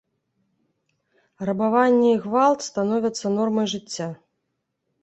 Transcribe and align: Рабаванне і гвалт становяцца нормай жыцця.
Рабаванне 1.49 2.09
і 2.15 2.17
гвалт 2.25 2.59
становяцца 2.71 3.25
нормай 3.39 3.67
жыцця. 3.77 4.11